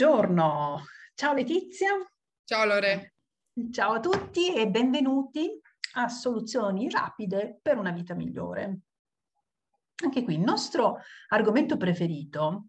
Buongiorno, 0.00 0.84
ciao 1.14 1.34
Letizia. 1.34 1.90
Ciao 2.44 2.64
Lore. 2.64 3.16
Ciao 3.70 3.92
a 3.92 4.00
tutti 4.00 4.54
e 4.54 4.66
benvenuti 4.66 5.60
a 5.96 6.08
Soluzioni 6.08 6.88
rapide 6.88 7.58
per 7.60 7.76
una 7.76 7.90
vita 7.90 8.14
migliore. 8.14 8.78
Anche 10.02 10.22
qui 10.22 10.36
il 10.36 10.40
nostro 10.40 11.00
argomento 11.28 11.76
preferito, 11.76 12.68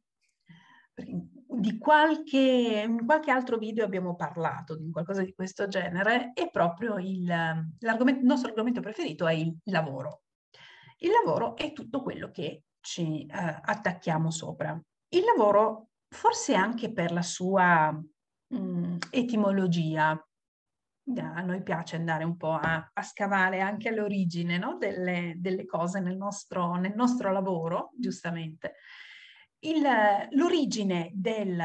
di 0.94 1.78
qualche, 1.78 2.98
qualche 3.06 3.32
altro 3.32 3.58
video 3.58 3.86
abbiamo 3.86 4.18
parlato 4.18 4.76
di 4.76 4.92
qualcosa 4.92 5.24
di 5.24 5.34
questo 5.34 5.70
genere, 5.70 6.32
è 6.34 6.50
proprio 6.52 6.98
il, 6.98 7.30
il 7.30 8.20
nostro 8.24 8.50
argomento 8.50 8.82
preferito 8.82 9.26
è 9.26 9.34
il 9.36 9.58
lavoro. 9.72 10.24
Il 10.98 11.12
lavoro 11.12 11.56
è 11.56 11.72
tutto 11.72 12.02
quello 12.02 12.30
che 12.30 12.64
ci 12.82 13.26
eh, 13.26 13.60
attacchiamo 13.62 14.30
sopra. 14.32 14.78
Il 15.14 15.24
lavoro 15.24 15.91
forse 16.12 16.54
anche 16.54 16.92
per 16.92 17.12
la 17.12 17.22
sua 17.22 17.92
mh, 17.92 18.58
mm, 18.58 18.98
etimologia. 19.10 20.26
A 21.14 21.42
noi 21.42 21.64
piace 21.64 21.96
andare 21.96 22.24
un 22.24 22.38
po' 22.38 22.54
a, 22.54 22.92
a 22.94 23.02
scavare 23.02 23.60
anche 23.60 23.90
all'origine 23.90 24.58
no? 24.58 24.78
delle, 24.78 25.34
delle, 25.38 25.66
cose 25.66 26.00
nel 26.00 26.16
nostro, 26.16 26.76
nel 26.76 26.94
nostro 26.96 27.32
lavoro, 27.32 27.92
giustamente. 27.98 28.76
Il, 29.64 29.82
l'origine 30.32 31.10
del, 31.14 31.62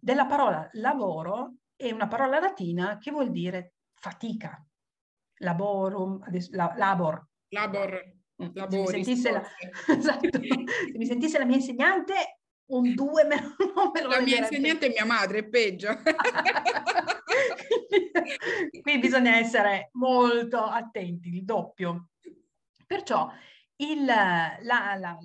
della 0.00 0.26
parola 0.26 0.68
lavoro 0.72 1.56
è 1.76 1.92
una 1.92 2.08
parola 2.08 2.40
latina 2.40 2.98
che 2.98 3.10
vuol 3.10 3.30
dire 3.30 3.74
fatica, 3.94 4.66
laborum, 5.40 6.24
la, 6.50 6.72
labor. 6.76 7.28
Labor. 7.48 8.16
Mm, 8.42 8.84
se 8.86 8.98
mi, 8.98 9.22
la, 9.22 9.42
esatto, 9.96 10.28
se 10.32 10.98
mi 10.98 11.06
sentisse 11.06 11.38
la 11.38 11.44
mia 11.44 11.56
insegnante 11.56 12.37
un 12.68 12.94
2 12.94 13.24
me 13.24 13.40
lo, 13.40 13.54
non 13.74 13.90
me 13.92 14.02
lo 14.02 14.08
La 14.08 14.20
mia 14.20 14.38
insegnante 14.38 14.86
è 14.86 14.90
mia 14.90 15.04
madre, 15.04 15.38
è 15.38 15.44
peggio. 15.44 15.96
Qui 18.82 18.98
bisogna 18.98 19.36
essere 19.36 19.90
molto 19.92 20.62
attenti, 20.62 21.28
il 21.28 21.44
doppio. 21.44 22.08
Perciò 22.86 23.30
il, 23.76 24.04
la, 24.04 24.58
la, 24.60 25.18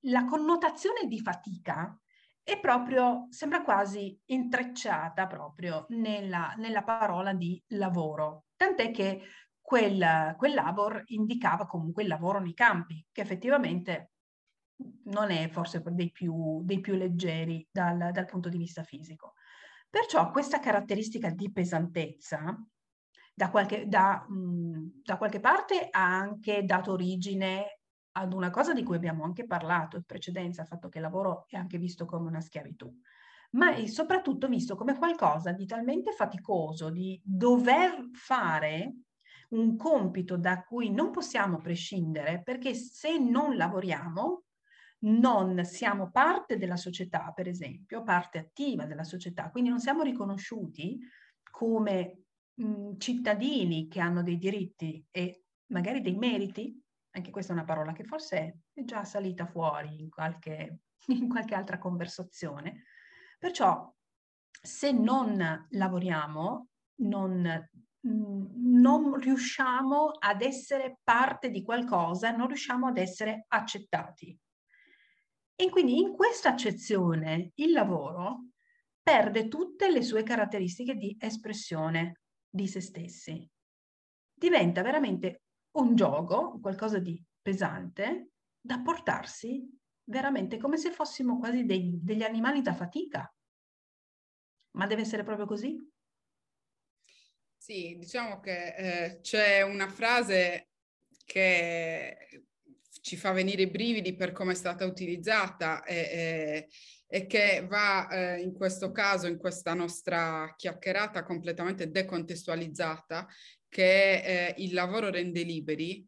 la 0.00 0.24
connotazione 0.24 1.06
di 1.06 1.20
fatica 1.20 1.96
è 2.42 2.58
proprio, 2.58 3.26
sembra 3.30 3.62
quasi 3.62 4.18
intrecciata 4.26 5.26
proprio 5.26 5.86
nella, 5.90 6.54
nella 6.56 6.82
parola 6.82 7.32
di 7.32 7.62
lavoro, 7.68 8.46
tant'è 8.56 8.90
che 8.90 9.22
quel, 9.60 10.34
quel 10.36 10.54
labor 10.54 11.02
indicava 11.06 11.66
comunque 11.66 12.02
il 12.02 12.08
lavoro 12.08 12.40
nei 12.40 12.54
campi, 12.54 13.06
che 13.12 13.20
effettivamente 13.20 14.12
non 15.04 15.30
è 15.30 15.48
forse 15.48 15.82
dei 15.86 16.10
più, 16.10 16.62
dei 16.64 16.80
più 16.80 16.94
leggeri 16.94 17.66
dal, 17.70 18.10
dal, 18.12 18.26
punto 18.26 18.48
di 18.48 18.58
vista 18.58 18.82
fisico. 18.82 19.34
Perciò 19.88 20.30
questa 20.30 20.60
caratteristica 20.60 21.30
di 21.30 21.50
pesantezza 21.50 22.56
da 23.34 23.50
qualche, 23.50 23.86
da, 23.88 24.24
mh, 24.28 25.02
da 25.02 25.16
qualche 25.16 25.40
parte 25.40 25.88
ha 25.90 26.16
anche 26.16 26.64
dato 26.64 26.92
origine 26.92 27.80
ad 28.12 28.32
una 28.32 28.50
cosa 28.50 28.72
di 28.72 28.82
cui 28.82 28.96
abbiamo 28.96 29.24
anche 29.24 29.46
parlato 29.46 29.96
in 29.96 30.04
precedenza, 30.04 30.62
il 30.62 30.68
fatto 30.68 30.88
che 30.88 30.98
il 30.98 31.04
lavoro 31.04 31.46
è 31.48 31.56
anche 31.56 31.78
visto 31.78 32.04
come 32.06 32.28
una 32.28 32.40
schiavitù, 32.40 32.92
ma 33.52 33.74
è 33.74 33.86
soprattutto 33.86 34.48
visto 34.48 34.76
come 34.76 34.96
qualcosa 34.96 35.52
di 35.52 35.66
talmente 35.66 36.12
faticoso, 36.12 36.90
di 36.90 37.20
dover 37.24 38.10
fare 38.12 38.94
un 39.50 39.76
compito 39.76 40.36
da 40.36 40.62
cui 40.62 40.90
non 40.90 41.10
possiamo 41.10 41.58
prescindere, 41.58 42.42
perché 42.42 42.74
se 42.74 43.18
non 43.18 43.56
lavoriamo 43.56 44.44
non 45.00 45.64
siamo 45.64 46.10
parte 46.10 46.56
della 46.58 46.76
società, 46.76 47.32
per 47.34 47.48
esempio, 47.48 48.02
parte 48.02 48.38
attiva 48.38 48.84
della 48.86 49.04
società, 49.04 49.50
quindi 49.50 49.70
non 49.70 49.80
siamo 49.80 50.02
riconosciuti 50.02 50.98
come 51.50 52.24
mh, 52.54 52.96
cittadini 52.98 53.88
che 53.88 54.00
hanno 54.00 54.22
dei 54.22 54.38
diritti 54.38 55.04
e 55.10 55.44
magari 55.66 56.00
dei 56.00 56.16
meriti, 56.16 56.78
anche 57.12 57.30
questa 57.30 57.52
è 57.52 57.56
una 57.56 57.64
parola 57.64 57.92
che 57.92 58.04
forse 58.04 58.58
è 58.72 58.84
già 58.84 59.04
salita 59.04 59.46
fuori 59.46 60.00
in 60.00 60.10
qualche, 60.10 60.80
in 61.08 61.28
qualche 61.28 61.54
altra 61.54 61.78
conversazione. 61.78 62.84
Perciò 63.38 63.92
se 64.50 64.92
non 64.92 65.66
lavoriamo, 65.70 66.68
non 67.02 67.68
non 68.02 69.14
riusciamo 69.18 70.12
ad 70.18 70.40
essere 70.40 71.00
parte 71.02 71.50
di 71.50 71.62
qualcosa, 71.62 72.30
non 72.30 72.46
riusciamo 72.46 72.86
ad 72.86 72.96
essere 72.96 73.44
accettati. 73.48 74.38
E 75.60 75.68
quindi 75.68 75.98
in 75.98 76.14
questa 76.14 76.48
accezione 76.48 77.50
il 77.56 77.72
lavoro 77.72 78.46
perde 79.02 79.46
tutte 79.46 79.90
le 79.90 80.00
sue 80.00 80.22
caratteristiche 80.22 80.94
di 80.94 81.14
espressione 81.20 82.22
di 82.48 82.66
se 82.66 82.80
stessi. 82.80 83.46
Diventa 84.32 84.80
veramente 84.80 85.42
un 85.72 85.94
gioco, 85.94 86.58
qualcosa 86.62 86.98
di 86.98 87.22
pesante, 87.42 88.30
da 88.58 88.80
portarsi 88.80 89.62
veramente 90.04 90.56
come 90.56 90.78
se 90.78 90.92
fossimo 90.92 91.38
quasi 91.38 91.66
dei, 91.66 91.90
degli 92.02 92.22
animali 92.22 92.62
da 92.62 92.72
fatica. 92.72 93.30
Ma 94.78 94.86
deve 94.86 95.02
essere 95.02 95.24
proprio 95.24 95.44
così? 95.44 95.76
Sì, 97.58 97.98
diciamo 97.98 98.40
che 98.40 98.74
eh, 98.76 99.20
c'è 99.20 99.60
una 99.60 99.90
frase 99.90 100.70
che 101.26 102.46
ci 103.10 103.16
fa 103.16 103.32
venire 103.32 103.62
i 103.62 103.70
brividi 103.70 104.14
per 104.14 104.30
come 104.30 104.52
è 104.52 104.54
stata 104.54 104.84
utilizzata 104.84 105.82
e, 105.82 105.96
e, 105.96 106.68
e 107.08 107.26
che 107.26 107.66
va 107.68 108.08
eh, 108.08 108.40
in 108.40 108.52
questo 108.52 108.92
caso, 108.92 109.26
in 109.26 109.36
questa 109.36 109.74
nostra 109.74 110.54
chiacchierata 110.56 111.24
completamente 111.24 111.90
decontestualizzata, 111.90 113.26
che 113.68 114.20
eh, 114.20 114.54
il 114.58 114.72
lavoro 114.74 115.10
rende 115.10 115.42
liberi, 115.42 116.06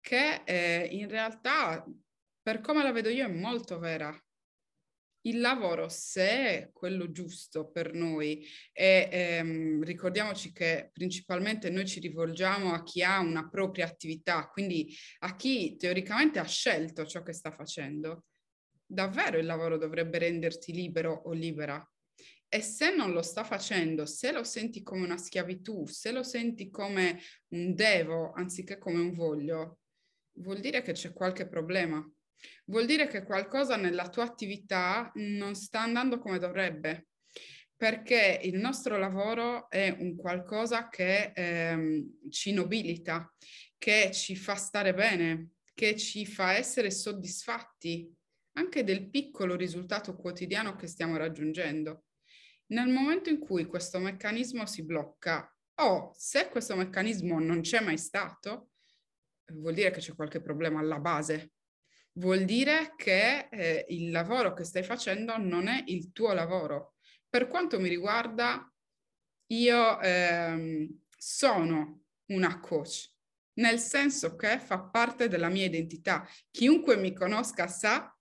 che 0.00 0.40
eh, 0.46 0.88
in 0.90 1.10
realtà, 1.10 1.84
per 2.40 2.62
come 2.62 2.82
la 2.82 2.92
vedo 2.92 3.10
io, 3.10 3.26
è 3.26 3.30
molto 3.30 3.78
vera 3.78 4.18
il 5.28 5.40
lavoro, 5.40 5.88
se 5.88 6.22
è 6.22 6.70
quello 6.72 7.10
giusto 7.10 7.70
per 7.70 7.92
noi, 7.92 8.46
e 8.72 9.08
ehm, 9.10 9.82
ricordiamoci 9.82 10.52
che 10.52 10.90
principalmente 10.92 11.70
noi 11.70 11.86
ci 11.86 12.00
rivolgiamo 12.00 12.72
a 12.72 12.82
chi 12.82 13.02
ha 13.02 13.18
una 13.20 13.48
propria 13.48 13.86
attività, 13.86 14.48
quindi 14.48 14.94
a 15.20 15.36
chi 15.36 15.76
teoricamente 15.76 16.38
ha 16.38 16.44
scelto 16.44 17.06
ciò 17.06 17.22
che 17.22 17.32
sta 17.32 17.50
facendo, 17.50 18.24
davvero 18.84 19.38
il 19.38 19.46
lavoro 19.46 19.76
dovrebbe 19.76 20.18
renderti 20.18 20.72
libero 20.72 21.12
o 21.12 21.32
libera. 21.32 21.86
E 22.50 22.62
se 22.62 22.94
non 22.94 23.12
lo 23.12 23.20
sta 23.20 23.44
facendo, 23.44 24.06
se 24.06 24.32
lo 24.32 24.42
senti 24.42 24.82
come 24.82 25.04
una 25.04 25.18
schiavitù, 25.18 25.86
se 25.86 26.12
lo 26.12 26.22
senti 26.22 26.70
come 26.70 27.20
un 27.48 27.74
devo 27.74 28.32
anziché 28.32 28.78
come 28.78 29.00
un 29.00 29.12
voglio, 29.12 29.80
vuol 30.38 30.60
dire 30.60 30.80
che 30.80 30.92
c'è 30.92 31.12
qualche 31.12 31.46
problema 31.46 32.02
vuol 32.66 32.86
dire 32.86 33.06
che 33.06 33.24
qualcosa 33.24 33.76
nella 33.76 34.08
tua 34.08 34.24
attività 34.24 35.10
non 35.14 35.54
sta 35.54 35.80
andando 35.80 36.18
come 36.18 36.38
dovrebbe, 36.38 37.08
perché 37.76 38.40
il 38.42 38.56
nostro 38.56 38.98
lavoro 38.98 39.70
è 39.70 39.94
un 39.98 40.16
qualcosa 40.16 40.88
che 40.88 41.32
ehm, 41.34 42.30
ci 42.30 42.52
nobilita, 42.52 43.32
che 43.76 44.10
ci 44.12 44.34
fa 44.34 44.56
stare 44.56 44.92
bene, 44.94 45.50
che 45.74 45.96
ci 45.96 46.26
fa 46.26 46.54
essere 46.54 46.90
soddisfatti 46.90 48.12
anche 48.54 48.82
del 48.82 49.08
piccolo 49.08 49.54
risultato 49.54 50.16
quotidiano 50.16 50.74
che 50.74 50.88
stiamo 50.88 51.16
raggiungendo. 51.16 52.06
Nel 52.70 52.88
momento 52.88 53.30
in 53.30 53.38
cui 53.38 53.64
questo 53.66 54.00
meccanismo 54.00 54.66
si 54.66 54.84
blocca 54.84 55.48
o 55.80 56.12
se 56.16 56.48
questo 56.48 56.74
meccanismo 56.74 57.38
non 57.38 57.60
c'è 57.60 57.80
mai 57.80 57.96
stato, 57.96 58.70
vuol 59.52 59.74
dire 59.74 59.92
che 59.92 60.00
c'è 60.00 60.16
qualche 60.16 60.40
problema 60.40 60.80
alla 60.80 60.98
base 60.98 61.52
vuol 62.18 62.44
dire 62.44 62.94
che 62.96 63.48
eh, 63.50 63.86
il 63.88 64.10
lavoro 64.10 64.52
che 64.52 64.64
stai 64.64 64.82
facendo 64.82 65.36
non 65.38 65.68
è 65.68 65.82
il 65.86 66.12
tuo 66.12 66.32
lavoro. 66.32 66.94
Per 67.28 67.46
quanto 67.48 67.78
mi 67.78 67.88
riguarda, 67.88 68.70
io 69.50 70.00
ehm, 70.00 71.00
sono 71.16 72.02
una 72.26 72.60
coach, 72.60 73.10
nel 73.54 73.78
senso 73.78 74.36
che 74.36 74.58
fa 74.58 74.80
parte 74.80 75.28
della 75.28 75.48
mia 75.48 75.66
identità. 75.66 76.26
Chiunque 76.50 76.96
mi 76.96 77.12
conosca 77.12 77.66
sa 77.66 78.14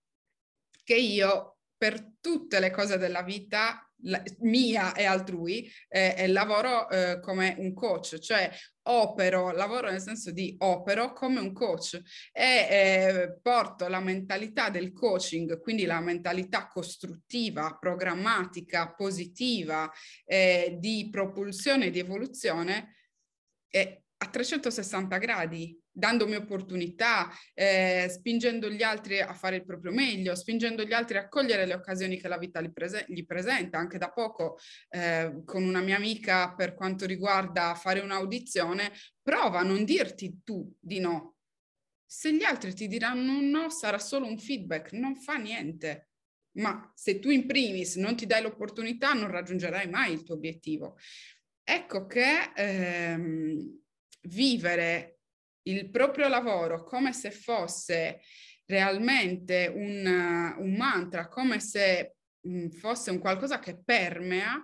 che 0.83 0.95
io 0.95 1.57
per 1.75 2.16
tutte 2.19 2.60
le 2.60 2.71
cose 2.71 2.98
della 2.98 3.24
vita 3.24 3.87
la, 4.03 4.21
mia 4.39 4.94
e 4.94 5.05
altrui, 5.05 5.69
eh, 5.89 6.15
e 6.17 6.27
lavoro 6.27 6.89
eh, 6.89 7.19
come 7.21 7.55
un 7.57 7.73
coach, 7.73 8.19
cioè 8.19 8.51
opero, 8.83 9.51
lavoro 9.51 9.89
nel 9.89 10.01
senso 10.01 10.31
di 10.31 10.55
opero 10.59 11.13
come 11.13 11.39
un 11.39 11.51
coach 11.51 12.01
e 12.31 12.67
eh, 12.69 13.39
porto 13.41 13.88
la 13.88 13.99
mentalità 13.99 14.69
del 14.69 14.94
coaching, 14.94 15.59
quindi 15.59 15.85
la 15.85 15.99
mentalità 15.99 16.67
costruttiva, 16.67 17.77
programmatica, 17.79 18.94
positiva, 18.94 19.91
eh, 20.25 20.77
di 20.79 21.09
propulsione 21.11 21.88
e 21.88 21.91
di 21.91 21.99
evoluzione 21.99 22.94
a 24.19 24.29
360 24.29 25.17
gradi 25.17 25.79
dandomi 25.97 26.35
opportunità, 26.35 27.31
eh, 27.55 28.07
spingendo 28.07 28.69
gli 28.69 28.83
altri 28.83 29.19
a 29.19 29.33
fare 29.33 29.55
il 29.55 29.65
proprio 29.65 29.91
meglio, 29.91 30.35
spingendo 30.35 30.83
gli 30.83 30.94
altri 30.94 31.17
a 31.17 31.27
cogliere 31.27 31.65
le 31.65 31.73
occasioni 31.73 32.19
che 32.19 32.27
la 32.27 32.38
vita 32.38 32.61
gli, 32.61 32.71
prese- 32.71 33.05
gli 33.07 33.25
presenta. 33.25 33.79
Anche 33.79 33.97
da 33.97 34.11
poco 34.11 34.59
eh, 34.89 35.41
con 35.44 35.63
una 35.63 35.81
mia 35.81 35.95
amica 35.95 36.53
per 36.53 36.75
quanto 36.75 37.07
riguarda 37.07 37.73
fare 37.73 37.99
un'audizione, 37.99 38.91
prova 39.21 39.59
a 39.59 39.63
non 39.63 39.83
dirti 39.83 40.41
tu 40.44 40.71
di 40.79 40.99
no. 40.99 41.38
Se 42.05 42.31
gli 42.31 42.44
altri 42.44 42.73
ti 42.73 42.88
diranno 42.88 43.41
no, 43.41 43.69
sarà 43.69 43.97
solo 43.97 44.27
un 44.27 44.38
feedback, 44.38 44.91
non 44.94 45.15
fa 45.15 45.35
niente. 45.35 46.09
Ma 46.57 46.91
se 46.95 47.19
tu 47.19 47.29
in 47.29 47.47
primis 47.47 47.95
non 47.95 48.15
ti 48.15 48.25
dai 48.27 48.44
l'opportunità, 48.44 49.13
non 49.13 49.29
raggiungerai 49.29 49.89
mai 49.89 50.13
il 50.13 50.23
tuo 50.23 50.35
obiettivo. 50.35 50.97
Ecco 51.63 52.05
che 52.05 52.51
ehm, 52.55 53.79
vivere 54.21 55.17
il 55.69 55.90
proprio 55.90 56.28
lavoro 56.28 56.84
come 56.84 57.14
se 57.14 57.31
fosse 57.31 58.22
realmente 58.66 59.72
un, 59.74 60.56
un 60.58 60.75
mantra, 60.75 61.28
come 61.28 61.60
se 61.60 62.16
mh, 62.42 62.69
fosse 62.69 63.12
un 63.12 63.19
qualcosa 63.19 63.60
che 63.60 63.80
permea, 63.84 64.62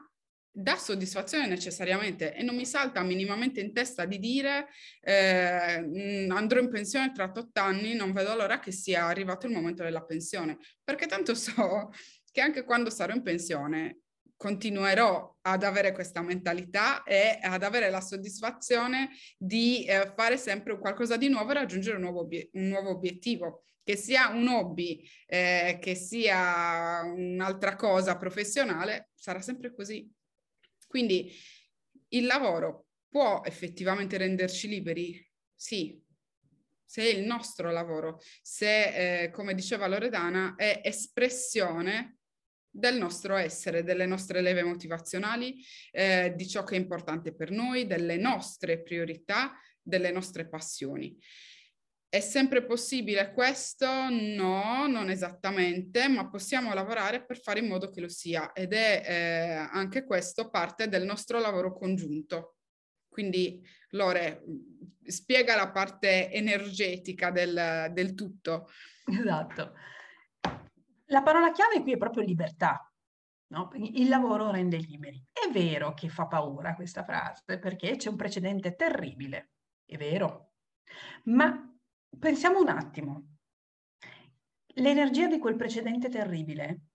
dà 0.55 0.75
soddisfazione 0.75 1.47
necessariamente 1.47 2.35
e 2.35 2.43
non 2.43 2.55
mi 2.55 2.65
salta 2.65 3.01
minimamente 3.01 3.59
in 3.59 3.73
testa 3.73 4.05
di 4.05 4.19
dire 4.19 4.67
eh, 5.01 6.27
andrò 6.29 6.59
in 6.59 6.69
pensione 6.69 7.11
tra 7.11 7.31
8 7.35 7.59
anni, 7.59 7.95
non 7.95 8.11
vedo 8.11 8.35
l'ora 8.35 8.59
che 8.59 8.71
sia 8.71 9.05
arrivato 9.05 9.47
il 9.47 9.53
momento 9.53 9.81
della 9.81 10.03
pensione, 10.03 10.59
perché 10.83 11.07
tanto 11.07 11.33
so 11.33 11.89
che 12.31 12.41
anche 12.41 12.63
quando 12.63 12.89
sarò 12.91 13.13
in 13.13 13.23
pensione 13.23 14.02
continuerò 14.43 15.37
ad 15.43 15.63
avere 15.63 15.93
questa 15.93 16.21
mentalità 16.21 17.03
e 17.03 17.39
ad 17.41 17.63
avere 17.63 17.89
la 17.89 18.01
soddisfazione 18.01 19.11
di 19.37 19.85
eh, 19.85 20.11
fare 20.17 20.35
sempre 20.35 20.77
qualcosa 20.77 21.15
di 21.15 21.29
nuovo 21.29 21.51
e 21.51 21.53
raggiungere 21.53 21.95
un 21.95 22.01
nuovo, 22.01 22.19
obie- 22.19 22.49
un 22.51 22.67
nuovo 22.67 22.89
obiettivo 22.89 23.63
che 23.81 23.95
sia 23.95 24.27
un 24.27 24.45
hobby, 24.49 25.01
eh, 25.27 25.77
che 25.79 25.95
sia 25.95 27.03
un'altra 27.03 27.77
cosa 27.77 28.17
professionale, 28.17 29.11
sarà 29.13 29.39
sempre 29.39 29.73
così. 29.73 30.11
Quindi 30.87 31.31
il 32.09 32.25
lavoro 32.25 32.87
può 33.07 33.43
effettivamente 33.45 34.17
renderci 34.17 34.67
liberi? 34.67 35.25
Sì, 35.55 36.03
se 36.83 37.07
il 37.07 37.23
nostro 37.23 37.71
lavoro, 37.71 38.19
se, 38.41 39.23
eh, 39.23 39.29
come 39.29 39.55
diceva 39.55 39.87
Loredana, 39.87 40.55
è 40.57 40.81
espressione 40.83 42.17
del 42.75 42.97
nostro 42.97 43.35
essere, 43.35 43.83
delle 43.83 44.07
nostre 44.07 44.41
leve 44.41 44.63
motivazionali, 44.63 45.63
eh, 45.91 46.33
di 46.35 46.47
ciò 46.47 46.63
che 46.63 46.75
è 46.75 46.79
importante 46.79 47.33
per 47.33 47.51
noi, 47.51 47.85
delle 47.85 48.17
nostre 48.17 48.81
priorità, 48.81 49.53
delle 49.79 50.11
nostre 50.11 50.47
passioni. 50.47 51.15
È 52.09 52.19
sempre 52.19 52.65
possibile 52.65 53.31
questo? 53.31 53.85
No, 54.09 54.87
non 54.87 55.09
esattamente, 55.09 56.07
ma 56.07 56.29
possiamo 56.29 56.73
lavorare 56.73 57.23
per 57.25 57.39
fare 57.39 57.59
in 57.59 57.67
modo 57.67 57.89
che 57.89 58.01
lo 58.01 58.09
sia 58.09 58.51
ed 58.53 58.73
è 58.73 59.03
eh, 59.05 59.69
anche 59.71 60.03
questo 60.03 60.49
parte 60.49 60.87
del 60.87 61.05
nostro 61.05 61.39
lavoro 61.39 61.73
congiunto. 61.73 62.55
Quindi 63.07 63.61
Lore, 63.89 64.43
spiega 65.05 65.55
la 65.55 65.69
parte 65.71 66.31
energetica 66.31 67.29
del, 67.29 67.89
del 67.91 68.15
tutto. 68.15 68.69
Esatto. 69.05 69.73
La 71.07 71.21
parola 71.21 71.51
chiave 71.51 71.81
qui 71.81 71.93
è 71.93 71.97
proprio 71.97 72.23
libertà. 72.23 72.91
No? 73.47 73.69
Il 73.73 74.07
lavoro 74.07 74.49
rende 74.51 74.77
liberi. 74.77 75.23
È 75.31 75.51
vero 75.51 75.93
che 75.93 76.09
fa 76.09 76.27
paura 76.27 76.75
questa 76.75 77.03
frase 77.03 77.59
perché 77.59 77.95
c'è 77.97 78.09
un 78.09 78.15
precedente 78.15 78.75
terribile, 78.75 79.51
è 79.85 79.97
vero. 79.97 80.53
Ma 81.25 81.71
pensiamo 82.17 82.59
un 82.59 82.69
attimo. 82.69 83.27
L'energia 84.75 85.27
di 85.27 85.37
quel 85.37 85.55
precedente 85.55 86.09
terribile, 86.09 86.85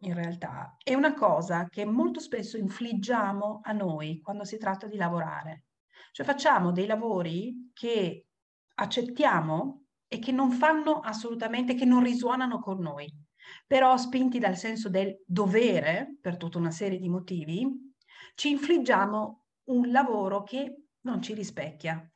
in 0.00 0.14
realtà, 0.14 0.76
è 0.82 0.94
una 0.94 1.14
cosa 1.14 1.68
che 1.68 1.84
molto 1.84 2.18
spesso 2.18 2.56
infliggiamo 2.56 3.60
a 3.62 3.72
noi 3.72 4.20
quando 4.20 4.44
si 4.44 4.58
tratta 4.58 4.88
di 4.88 4.96
lavorare. 4.96 5.66
Cioè 6.10 6.26
facciamo 6.26 6.72
dei 6.72 6.86
lavori 6.86 7.70
che 7.72 8.26
accettiamo 8.74 9.84
e 10.08 10.18
che 10.18 10.32
non 10.32 10.50
fanno 10.50 10.98
assolutamente, 10.98 11.74
che 11.74 11.84
non 11.84 12.02
risuonano 12.02 12.58
con 12.58 12.80
noi 12.80 13.26
però 13.66 13.96
spinti 13.96 14.38
dal 14.38 14.56
senso 14.56 14.88
del 14.88 15.22
dovere, 15.26 16.16
per 16.20 16.36
tutta 16.36 16.58
una 16.58 16.70
serie 16.70 16.98
di 16.98 17.08
motivi, 17.08 17.94
ci 18.34 18.50
infliggiamo 18.50 19.44
un 19.64 19.90
lavoro 19.90 20.42
che 20.42 20.82
non 21.02 21.22
ci 21.22 21.34
rispecchia, 21.34 22.10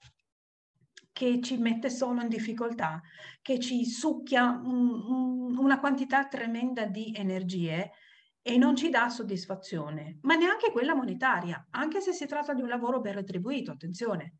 che 1.12 1.40
ci 1.42 1.56
mette 1.58 1.90
solo 1.90 2.22
in 2.22 2.28
difficoltà, 2.28 3.00
che 3.40 3.58
ci 3.58 3.84
succhia 3.84 4.60
un, 4.64 4.88
un, 4.88 5.58
una 5.58 5.78
quantità 5.78 6.26
tremenda 6.26 6.86
di 6.86 7.12
energie 7.14 7.92
e 8.40 8.56
non 8.56 8.74
ci 8.74 8.88
dà 8.88 9.08
soddisfazione, 9.08 10.18
ma 10.22 10.34
neanche 10.34 10.72
quella 10.72 10.94
monetaria, 10.94 11.68
anche 11.70 12.00
se 12.00 12.12
si 12.12 12.26
tratta 12.26 12.54
di 12.54 12.62
un 12.62 12.68
lavoro 12.68 13.00
ben 13.00 13.14
retribuito, 13.14 13.70
attenzione. 13.70 14.38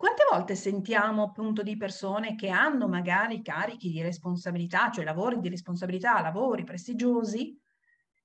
Quante 0.00 0.22
volte 0.30 0.54
sentiamo 0.54 1.24
appunto 1.24 1.62
di 1.62 1.76
persone 1.76 2.34
che 2.34 2.48
hanno 2.48 2.88
magari 2.88 3.42
carichi 3.42 3.90
di 3.90 4.00
responsabilità, 4.00 4.90
cioè 4.90 5.04
lavori 5.04 5.40
di 5.40 5.50
responsabilità, 5.50 6.22
lavori 6.22 6.64
prestigiosi, 6.64 7.54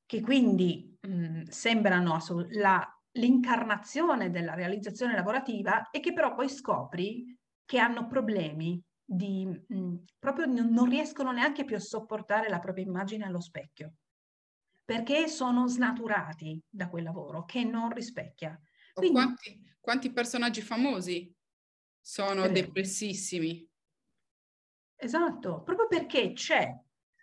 che 0.06 0.22
quindi 0.22 0.98
mh, 1.02 1.44
sembrano 1.50 2.18
la, 2.52 2.82
l'incarnazione 3.12 4.30
della 4.30 4.54
realizzazione 4.54 5.16
lavorativa 5.16 5.90
e 5.90 6.00
che 6.00 6.14
però 6.14 6.34
poi 6.34 6.48
scopri 6.48 7.38
che 7.66 7.78
hanno 7.78 8.08
problemi 8.08 8.82
di 9.04 9.46
mh, 9.46 9.96
proprio 10.18 10.46
non 10.46 10.86
riescono 10.88 11.32
neanche 11.34 11.66
più 11.66 11.76
a 11.76 11.80
sopportare 11.80 12.48
la 12.48 12.60
propria 12.60 12.86
immagine 12.86 13.26
allo 13.26 13.42
specchio 13.42 13.96
perché 14.86 15.28
sono 15.28 15.68
snaturati 15.68 16.62
da 16.70 16.88
quel 16.90 17.04
lavoro 17.04 17.44
che 17.44 17.64
non 17.64 17.92
rispecchia. 17.92 18.58
Quindi, 18.94 19.12
quanti, 19.12 19.62
quanti 19.80 20.12
personaggi 20.12 20.62
famosi 20.62 21.35
sono 22.06 22.48
depressissimi. 22.48 23.68
Esatto, 24.96 25.64
proprio 25.64 25.88
perché 25.88 26.34
c'è 26.34 26.72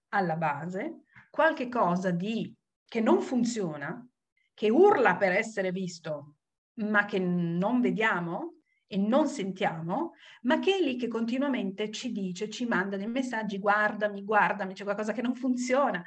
alla 0.09 0.35
base 0.35 1.05
qualche 1.31 1.69
cosa 1.69 2.11
di, 2.11 2.53
che 2.85 3.01
non 3.01 3.21
funziona, 3.21 4.05
che 4.53 4.71
urla 4.71 5.17
per 5.17 5.31
essere 5.31 5.71
visto, 5.71 6.39
ma 6.81 7.05
che 7.05 7.21
non 7.21 7.81
vediamo 7.81 8.57
e 8.89 8.97
non 8.97 9.29
sentiamo, 9.29 10.15
ma 10.43 10.59
che 10.59 10.77
è 10.77 10.81
lì 10.81 10.97
che 10.97 11.07
continuamente 11.07 11.93
ci 11.93 12.11
dice, 12.11 12.51
ci 12.51 12.67
manda 12.67 12.97
dei 12.97 13.07
messaggi, 13.07 13.59
guardami, 13.59 14.25
guardami, 14.25 14.75
c'è 14.75 14.83
qualcosa 14.83 15.13
che 15.13 15.23
non 15.23 15.37
funziona. 15.37 16.05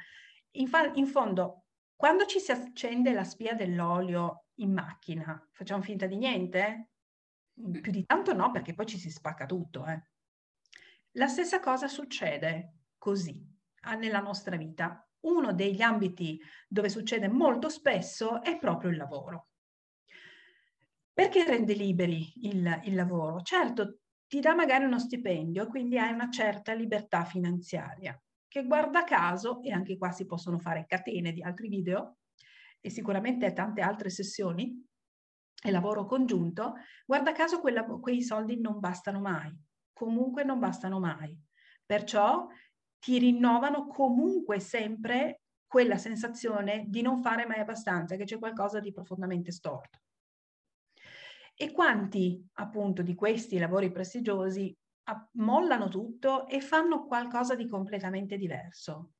In, 0.52 0.68
fa- 0.68 0.92
in 0.94 1.06
fondo, 1.06 1.64
quando 1.96 2.26
ci 2.26 2.40
si 2.40 2.52
accende 2.52 3.12
la 3.12 3.24
spia 3.24 3.54
dell'olio 3.54 4.48
in 4.56 4.74
macchina, 4.74 5.48
facciamo 5.50 5.80
finta 5.80 6.06
di 6.06 6.16
niente? 6.16 6.90
Mhmm, 7.58 7.80
più 7.80 7.92
di 7.92 8.04
tanto 8.04 8.32
no, 8.34 8.50
perché 8.50 8.74
poi 8.74 8.86
ci 8.86 8.98
si 8.98 9.10
spacca 9.10 9.46
tutto. 9.46 9.84
Eh. 9.86 10.00
La 11.12 11.26
stessa 11.26 11.60
cosa 11.60 11.88
succede 11.88 12.74
così 12.98 13.44
nella 13.98 14.20
nostra 14.20 14.56
vita. 14.56 15.08
Uno 15.20 15.52
degli 15.52 15.82
ambiti 15.82 16.40
dove 16.68 16.88
succede 16.88 17.28
molto 17.28 17.68
spesso 17.68 18.42
è 18.42 18.58
proprio 18.58 18.90
il 18.90 18.96
lavoro. 18.96 19.48
Perché 21.12 21.44
rende 21.44 21.72
liberi 21.72 22.30
il, 22.46 22.82
il 22.84 22.94
lavoro? 22.94 23.40
Certo, 23.40 24.00
ti 24.26 24.38
dà 24.40 24.54
magari 24.54 24.84
uno 24.84 24.98
stipendio, 24.98 25.66
quindi 25.66 25.98
hai 25.98 26.12
una 26.12 26.28
certa 26.30 26.74
libertà 26.74 27.24
finanziaria, 27.24 28.20
che 28.46 28.64
guarda 28.66 29.04
caso, 29.04 29.62
e 29.62 29.72
anche 29.72 29.96
qua 29.96 30.10
si 30.10 30.26
possono 30.26 30.58
fare 30.58 30.84
catene 30.86 31.32
di 31.32 31.42
altri 31.42 31.68
video, 31.68 32.18
e 32.80 32.90
sicuramente 32.90 33.52
tante 33.52 33.80
altre 33.80 34.10
sessioni, 34.10 34.85
e 35.66 35.72
lavoro 35.72 36.06
congiunto, 36.06 36.74
guarda 37.04 37.32
caso 37.32 37.60
quella, 37.60 37.84
quei 37.84 38.22
soldi 38.22 38.60
non 38.60 38.78
bastano 38.78 39.20
mai, 39.20 39.52
comunque 39.92 40.44
non 40.44 40.60
bastano 40.60 41.00
mai. 41.00 41.36
Perciò 41.84 42.46
ti 43.00 43.18
rinnovano 43.18 43.86
comunque 43.88 44.60
sempre 44.60 45.40
quella 45.66 45.98
sensazione 45.98 46.84
di 46.86 47.02
non 47.02 47.20
fare 47.20 47.46
mai 47.46 47.58
abbastanza, 47.58 48.14
che 48.14 48.24
c'è 48.24 48.38
qualcosa 48.38 48.78
di 48.78 48.92
profondamente 48.92 49.50
storto. 49.50 49.98
E 51.56 51.72
quanti 51.72 52.46
appunto 52.54 53.02
di 53.02 53.14
questi 53.14 53.58
lavori 53.58 53.90
prestigiosi 53.90 54.76
mollano 55.32 55.88
tutto 55.88 56.46
e 56.46 56.60
fanno 56.60 57.06
qualcosa 57.06 57.56
di 57.56 57.66
completamente 57.66 58.36
diverso, 58.36 59.14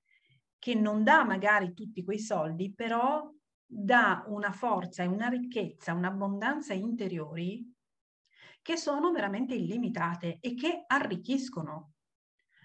che 0.59 0.75
non 0.75 1.03
dà 1.03 1.25
magari 1.25 1.75
tutti 1.75 2.05
quei 2.05 2.21
soldi, 2.21 2.73
però 2.73 3.33
dà 3.67 4.25
una 4.29 4.53
forza 4.53 5.03
e 5.03 5.07
una 5.07 5.29
ricchezza, 5.29 5.93
un'abbondanza 5.93 6.73
interiori 6.73 7.75
che 8.63 8.77
sono 8.77 9.11
veramente 9.13 9.55
illimitate 9.55 10.39
e 10.41 10.55
che 10.55 10.85
arricchiscono. 10.87 11.93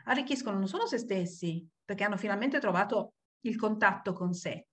Arricchiscono 0.05 0.57
non 0.57 0.67
solo 0.67 0.87
se 0.87 0.97
stessi, 0.97 1.67
perché 1.83 2.03
hanno 2.03 2.17
finalmente 2.17 2.59
trovato 2.59 3.15
il 3.41 3.55
contatto 3.55 4.13
con 4.13 4.33
sé 4.33 4.67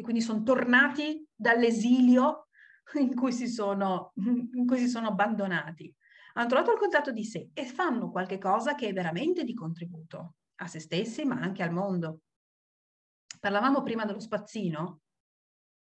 e 0.00 0.02
quindi 0.02 0.22
sono 0.22 0.42
tornati 0.42 1.26
dall'esilio 1.34 2.48
in 2.98 3.14
cui 3.14 3.32
si 3.32 3.46
sono, 3.48 4.12
cui 4.66 4.78
si 4.78 4.88
sono 4.88 5.08
abbandonati, 5.08 5.94
hanno 6.34 6.48
trovato 6.48 6.72
il 6.72 6.78
contatto 6.78 7.12
di 7.12 7.24
sé 7.24 7.50
e 7.52 7.66
fanno 7.66 8.10
qualche 8.10 8.38
cosa 8.38 8.74
che 8.74 8.88
è 8.88 8.92
veramente 8.92 9.44
di 9.44 9.54
contributo 9.54 10.36
a 10.56 10.66
se 10.66 10.80
stessi, 10.80 11.24
ma 11.24 11.36
anche 11.36 11.62
al 11.62 11.72
mondo. 11.72 12.20
Parlavamo 13.38 13.82
prima 13.82 14.04
dello 14.04 14.20
spazzino, 14.20 15.00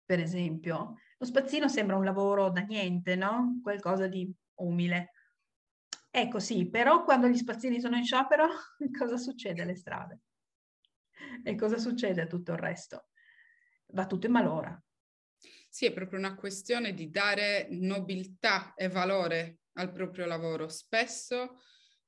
per 0.07 0.21
esempio. 0.21 0.95
Lo 1.19 1.27
spazzino 1.27 1.69
sembra 1.69 1.97
un 1.97 2.05
lavoro 2.05 2.49
da 2.51 2.61
niente, 2.61 3.17
no? 3.17 3.61
Qualcosa 3.63 4.07
di 4.07 4.33
umile. 4.61 5.11
Ecco 6.11 6.39
sì, 6.39 6.71
però 6.71 7.05
quando 7.05 7.27
gli 7.27 7.37
spazzini 7.37 7.81
sono 7.81 7.97
in 7.97 8.05
sciopero, 8.05 8.47
cosa 8.97 9.19
succede 9.19 9.63
alle 9.63 9.75
strade? 9.75 10.21
E 11.43 11.55
cosa 11.57 11.77
succede 11.77 12.23
a 12.23 12.27
tutto 12.27 12.53
il 12.53 12.59
resto? 12.59 13.09
Va 13.89 14.07
tutto 14.07 14.27
in 14.27 14.33
malora. 14.33 14.83
Sì, 15.69 15.85
è 15.85 15.93
proprio 15.93 16.19
una 16.19 16.35
questione 16.35 16.95
di 16.95 17.11
dare 17.11 17.67
nobiltà 17.71 18.73
e 18.75 18.89
valore 18.89 19.59
al 19.75 19.93
proprio 19.93 20.25
lavoro. 20.25 20.69
Spesso 20.69 21.61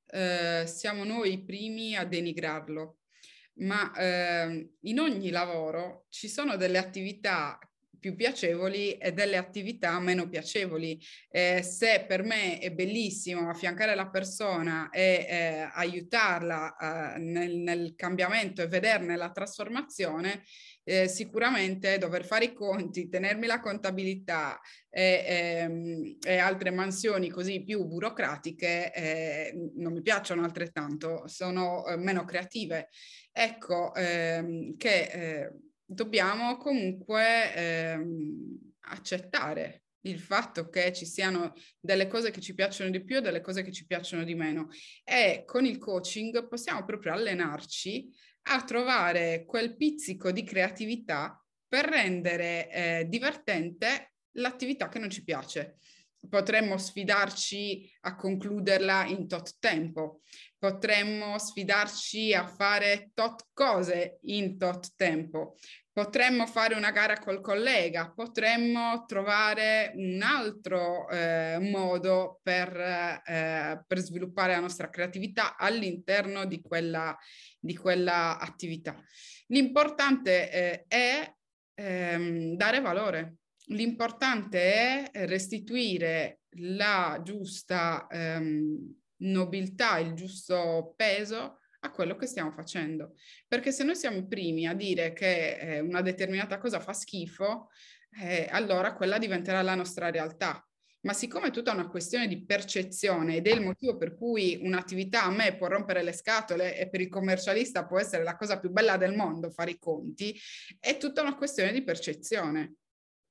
eh, 0.07 0.63
siamo 0.65 1.03
noi 1.03 1.33
i 1.33 1.43
primi 1.43 1.95
a 1.95 2.03
denigrarlo, 2.05 3.01
ma 3.59 3.93
eh, 3.93 4.73
in 4.79 4.99
ogni 4.99 5.29
lavoro 5.29 6.05
ci 6.09 6.27
sono 6.27 6.55
delle 6.55 6.79
attività 6.79 7.59
più 7.99 8.15
piacevoli 8.15 8.97
e 8.97 9.11
delle 9.11 9.37
attività 9.37 9.99
meno 9.99 10.27
piacevoli. 10.27 10.99
Eh, 11.29 11.61
se 11.61 12.05
per 12.07 12.23
me 12.23 12.59
è 12.59 12.71
bellissimo 12.71 13.49
affiancare 13.49 13.93
la 13.95 14.09
persona 14.09 14.89
e 14.89 15.25
eh, 15.29 15.69
aiutarla 15.73 16.75
eh, 17.15 17.19
nel, 17.19 17.57
nel, 17.57 17.93
cambiamento 17.95 18.61
e 18.61 18.67
vederne 18.67 19.15
la 19.15 19.31
trasformazione, 19.31 20.43
eh, 20.83 21.07
sicuramente 21.07 21.97
dover 21.97 22.25
fare 22.25 22.45
i 22.45 22.53
conti, 22.53 23.09
tenermi 23.09 23.45
la 23.45 23.59
contabilità 23.59 24.59
e, 24.89 25.23
ehm, 25.27 26.17
e 26.25 26.37
altre 26.37 26.71
mansioni 26.71 27.29
così 27.29 27.63
più 27.63 27.85
burocratiche 27.85 28.93
eh, 28.93 29.71
non 29.75 29.93
mi 29.93 30.01
piacciono 30.01 30.43
altrettanto, 30.43 31.27
sono 31.27 31.85
eh, 31.85 31.97
meno 31.97 32.23
creative. 32.25 32.89
Ecco 33.31 33.93
ehm, 33.93 34.75
che 34.77 35.51
dobbiamo 35.89 36.57
comunque 36.57 37.53
ehm, 37.55 38.73
accettare 38.81 39.83
il 40.01 40.19
fatto 40.19 40.69
che 40.69 40.93
ci 40.93 41.05
siano 41.05 41.53
delle 41.79 42.07
cose 42.07 42.31
che 42.31 42.39
ci 42.39 42.53
piacciono 42.53 42.89
di 42.89 43.03
più 43.03 43.17
e 43.17 43.21
delle 43.21 43.41
cose 43.41 43.63
che 43.63 43.71
ci 43.71 43.85
piacciono 43.85 44.23
di 44.23 44.35
meno. 44.35 44.69
E 45.03 45.43
con 45.45 45.65
il 45.65 45.77
coaching 45.77 46.47
possiamo 46.47 46.85
proprio 46.85 47.13
allenarci 47.13 48.07
a 48.43 48.63
trovare 48.63 49.43
quel 49.45 49.75
pizzico 49.75 50.31
di 50.31 50.43
creatività 50.43 51.43
per 51.67 51.85
rendere 51.85 52.71
eh, 52.71 53.05
divertente 53.09 54.13
l'attività 54.33 54.89
che 54.89 54.99
non 54.99 55.09
ci 55.09 55.23
piace. 55.23 55.77
Potremmo 56.29 56.77
sfidarci 56.77 57.97
a 58.01 58.15
concluderla 58.15 59.05
in 59.05 59.27
tot 59.27 59.57
tempo, 59.59 60.21
potremmo 60.59 61.39
sfidarci 61.39 62.33
a 62.33 62.45
fare 62.45 63.11
tot 63.13 63.47
cose 63.53 64.19
in 64.23 64.57
tot 64.57 64.89
tempo, 64.97 65.55
potremmo 65.91 66.45
fare 66.45 66.75
una 66.75 66.91
gara 66.91 67.17
col 67.17 67.39
collega, 67.39 68.11
potremmo 68.13 69.05
trovare 69.05 69.93
un 69.95 70.21
altro 70.21 71.09
eh, 71.09 71.57
modo 71.61 72.41
per, 72.43 72.75
eh, 73.25 73.83
per, 73.87 73.97
sviluppare 73.99 74.51
la 74.51 74.59
nostra 74.59 74.89
creatività 74.89 75.55
all'interno 75.55 76.45
di 76.45 76.61
quella, 76.61 77.17
di 77.57 77.75
quella 77.75 78.37
attività. 78.37 79.01
L'importante 79.47 80.51
eh, 80.51 80.85
è 80.87 81.33
ehm, 81.73 82.55
dare 82.55 82.81
valore, 82.81 83.35
l'importante 83.67 85.09
è 85.09 85.25
restituire 85.25 86.41
la 86.53 87.19
giusta 87.23 88.07
ehm, 88.09 88.98
nobiltà, 89.19 89.97
il 89.99 90.13
giusto 90.13 90.93
peso 90.95 91.59
a 91.81 91.91
quello 91.91 92.15
che 92.15 92.25
stiamo 92.25 92.51
facendo. 92.51 93.15
Perché 93.47 93.71
se 93.71 93.83
noi 93.83 93.95
siamo 93.95 94.17
i 94.17 94.27
primi 94.27 94.67
a 94.67 94.73
dire 94.73 95.13
che 95.13 95.57
eh, 95.57 95.79
una 95.79 96.01
determinata 96.01 96.57
cosa 96.57 96.79
fa 96.79 96.93
schifo, 96.93 97.69
eh, 98.21 98.47
allora 98.49 98.95
quella 98.95 99.17
diventerà 99.17 99.61
la 99.61 99.75
nostra 99.75 100.09
realtà. 100.09 100.63
Ma 101.01 101.13
siccome 101.13 101.47
è 101.47 101.51
tutta 101.51 101.71
una 101.71 101.87
questione 101.87 102.27
di 102.27 102.43
percezione 102.43 103.37
ed 103.37 103.47
è 103.47 103.53
il 103.53 103.61
motivo 103.61 103.95
per 103.95 104.17
cui 104.17 104.59
un'attività 104.61 105.23
a 105.23 105.31
me 105.31 105.55
può 105.55 105.67
rompere 105.67 106.03
le 106.03 106.11
scatole 106.11 106.77
e 106.77 106.89
per 106.89 106.99
il 106.99 107.07
commercialista 107.07 107.85
può 107.85 107.99
essere 107.99 108.23
la 108.23 108.35
cosa 108.35 108.59
più 108.59 108.69
bella 108.69 108.97
del 108.97 109.15
mondo 109.15 109.49
fare 109.49 109.71
i 109.71 109.79
conti, 109.79 110.37
è 110.77 110.97
tutta 110.97 111.21
una 111.21 111.37
questione 111.37 111.71
di 111.71 111.83
percezione 111.83 112.73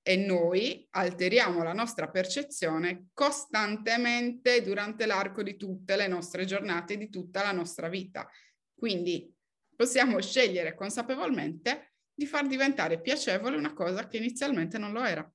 e 0.09 0.17
noi 0.17 0.88
alteriamo 0.93 1.62
la 1.62 1.75
nostra 1.75 2.09
percezione 2.09 3.09
costantemente 3.12 4.62
durante 4.62 5.05
l'arco 5.05 5.43
di 5.43 5.55
tutte 5.59 5.97
le 5.97 6.07
nostre 6.07 6.47
giornate, 6.47 6.97
di 6.97 7.11
tutta 7.11 7.43
la 7.43 7.53
nostra 7.53 7.91
vita. 7.91 8.27
Quindi 8.75 9.31
possiamo 9.77 10.19
scegliere 10.19 10.75
consapevolmente 10.75 11.93
di 12.15 12.25
far 12.25 12.47
diventare 12.47 13.03
piacevole 13.03 13.59
una 13.59 13.75
cosa 13.75 14.07
che 14.07 14.17
inizialmente 14.17 14.79
non 14.79 14.93
lo 14.93 15.05
era. 15.05 15.31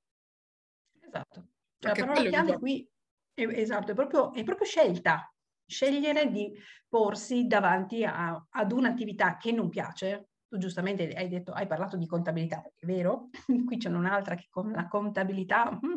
Esatto. 1.01 1.50
Cioè, 1.77 1.96
la 1.96 2.06
parola 2.08 2.27
chiave 2.27 2.58
qui 2.58 2.89
è, 3.32 3.44
esatto, 3.44 3.92
è 3.92 3.94
proprio, 3.94 4.34
è 4.34 4.44
proprio 4.44 4.65
scelta. 4.65 5.32
Scegliere 5.68 6.32
di 6.32 6.51
porsi 6.89 7.46
davanti 7.46 8.03
a, 8.03 8.44
ad 8.50 8.72
un'attività 8.72 9.38
che 9.38 9.51
non 9.51 9.70
piace, 9.70 10.30
tu 10.53 10.60
giustamente 10.60 11.12
hai 11.15 11.27
detto, 11.27 11.51
hai 11.51 11.65
parlato 11.65 11.98
di 11.98 12.05
contabilità, 12.05 12.62
è 12.62 12.86
vero, 12.86 13.29
qui 13.65 13.77
c'è 13.77 13.89
un'altra 13.89 14.36
che 14.36 14.50
con 14.51 14.72
la 14.72 14.88
contabilità 14.88 15.72
mm, 15.72 15.95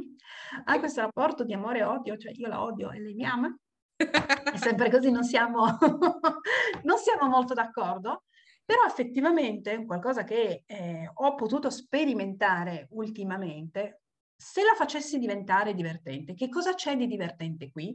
ha 0.65 0.79
questo 0.79 1.03
rapporto 1.03 1.45
di 1.45 1.53
amore 1.53 1.81
e 1.81 1.85
odio, 1.85 2.17
cioè 2.17 2.33
io 2.35 2.49
la 2.49 2.63
odio 2.63 2.91
e 2.91 3.01
lei 3.01 3.13
mi 3.13 3.27
ama, 3.27 3.55
è 3.97 4.57
sempre 4.57 4.91
così, 4.91 5.11
non 5.11 5.25
siamo, 5.25 5.67
non 6.85 6.97
siamo 6.97 7.29
molto 7.29 7.53
d'accordo, 7.53 8.25
però 8.65 8.85
effettivamente 8.87 9.73
è 9.73 9.85
qualcosa 9.85 10.25
che 10.25 10.63
eh, 10.65 11.11
ho 11.13 11.35
potuto 11.35 11.69
sperimentare 11.69 12.87
ultimamente, 12.93 14.05
se 14.35 14.63
la 14.63 14.75
facessi 14.75 15.19
diventare 15.19 15.75
divertente, 15.75 16.33
che 16.33 16.49
cosa 16.49 16.73
c'è 16.73 16.97
di 16.97 17.07
divertente 17.07 17.71
qui? 17.71 17.95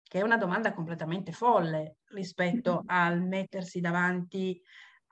Che 0.00 0.18
è 0.20 0.22
una 0.22 0.36
domanda 0.36 0.72
completamente 0.74 1.32
folle 1.32 1.96
rispetto 2.10 2.84
al 2.86 3.20
mettersi 3.20 3.80
davanti 3.80 4.62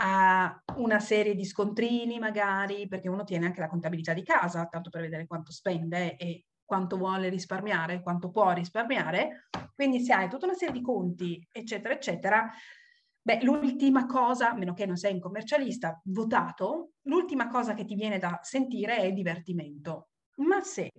a 0.03 0.63
una 0.77 0.99
serie 0.99 1.35
di 1.35 1.45
scontrini 1.45 2.19
magari, 2.19 2.89
perché 2.89 3.09
uno 3.09 3.25
tiene 3.25 3.47
anche 3.47 3.61
la 3.61 3.69
contabilità 3.69 4.15
di 4.15 4.23
casa, 4.23 4.67
tanto 4.67 4.89
per 4.89 5.03
vedere 5.03 5.27
quanto 5.27 5.53
spende 5.53 6.17
e 6.17 6.47
quanto 6.65 6.97
vuole 6.97 7.29
risparmiare, 7.29 8.01
quanto 8.01 8.31
può 8.31 8.51
risparmiare. 8.53 9.49
Quindi 9.75 10.01
se 10.01 10.13
hai 10.15 10.29
tutta 10.31 10.47
una 10.47 10.55
serie 10.55 10.73
di 10.73 10.81
conti, 10.81 11.47
eccetera, 11.53 11.93
eccetera, 11.93 12.51
beh, 13.21 13.43
l'ultima 13.43 14.07
cosa, 14.07 14.51
a 14.51 14.55
meno 14.55 14.73
che 14.73 14.87
non 14.87 14.97
sei 14.97 15.13
un 15.13 15.21
commercialista 15.21 16.01
votato, 16.05 16.93
l'ultima 17.03 17.49
cosa 17.49 17.75
che 17.75 17.85
ti 17.85 17.95
viene 17.95 18.19
da 18.19 18.39
sentire 18.43 18.99
è 18.99 19.13
divertimento. 19.13 20.11
Ma 20.37 20.63
se 20.63 20.91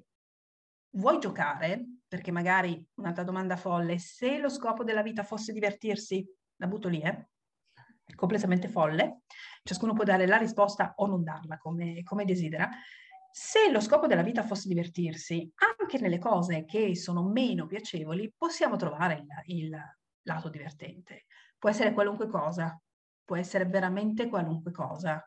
vuoi 0.92 1.20
giocare, 1.20 2.02
perché 2.08 2.32
magari 2.32 2.86
un'altra 2.96 3.24
domanda 3.24 3.56
folle, 3.56 3.98
se 3.98 4.38
lo 4.38 4.50
scopo 4.50 4.84
della 4.84 5.02
vita 5.02 5.24
fosse 5.24 5.54
divertirsi, 5.54 6.24
la 6.58 6.68
butto 6.68 6.88
lì, 6.88 7.02
eh? 7.02 7.30
Completamente 8.16 8.68
folle, 8.68 9.22
ciascuno 9.64 9.94
può 9.94 10.04
dare 10.04 10.26
la 10.26 10.38
risposta 10.38 10.94
o 10.98 11.06
non 11.06 11.24
darla 11.24 11.58
come, 11.58 12.04
come 12.04 12.26
desidera. 12.26 12.70
Se 13.32 13.72
lo 13.72 13.80
scopo 13.80 14.08
della 14.08 14.24
vita 14.24 14.44
fosse 14.44 14.68
divertirsi, 14.68 15.50
anche 15.80 16.00
nelle 16.00 16.20
cose 16.20 16.66
che 16.66 16.96
sono 16.96 17.24
meno 17.24 17.66
piacevoli, 17.66 18.34
possiamo 18.38 18.76
trovare 18.76 19.26
il, 19.46 19.66
il 19.68 19.78
lato 20.24 20.50
divertente. 20.50 21.26
Può 21.58 21.70
essere 21.70 21.94
qualunque 21.94 22.28
cosa, 22.28 22.80
può 23.24 23.36
essere 23.38 23.66
veramente 23.66 24.28
qualunque 24.28 24.72
cosa. 24.72 25.24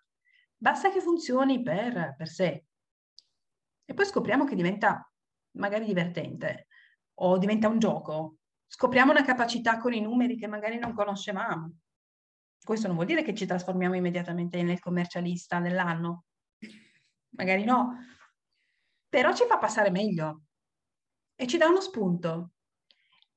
Basta 0.56 0.90
che 0.90 1.00
funzioni 1.00 1.62
per, 1.62 2.14
per 2.16 2.28
sé. 2.28 2.64
E 3.86 3.94
poi 3.94 4.04
scopriamo 4.04 4.44
che 4.44 4.54
diventa 4.54 5.10
magari 5.52 5.84
divertente 5.84 6.66
o 7.20 7.38
diventa 7.38 7.68
un 7.68 7.78
gioco. 7.78 8.36
Scopriamo 8.66 9.10
una 9.12 9.24
capacità 9.24 9.78
con 9.78 9.92
i 9.92 10.00
numeri 10.00 10.36
che 10.36 10.46
magari 10.46 10.78
non 10.78 10.94
conoscevamo. 10.94 11.72
Questo 12.64 12.86
non 12.86 12.96
vuol 12.96 13.06
dire 13.08 13.22
che 13.22 13.34
ci 13.34 13.44
trasformiamo 13.44 13.94
immediatamente 13.94 14.62
nel 14.62 14.80
commercialista 14.80 15.60
dell'anno, 15.60 16.24
magari 17.36 17.62
no, 17.64 17.98
però 19.06 19.34
ci 19.34 19.44
fa 19.46 19.58
passare 19.58 19.90
meglio 19.90 20.44
e 21.34 21.46
ci 21.46 21.58
dà 21.58 21.68
uno 21.68 21.82
spunto 21.82 22.52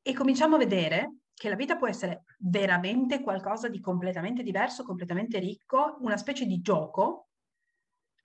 e 0.01 0.13
cominciamo 0.13 0.55
a 0.55 0.59
vedere 0.59 1.17
che 1.33 1.49
la 1.49 1.55
vita 1.55 1.75
può 1.75 1.89
essere 1.89 2.23
veramente 2.39 3.21
qualcosa 3.21 3.67
di 3.67 3.81
completamente 3.81 4.43
diverso, 4.43 4.83
completamente 4.83 5.39
ricco, 5.39 5.97
una 5.99 6.17
specie 6.17 6.45
di 6.45 6.61
gioco, 6.61 7.27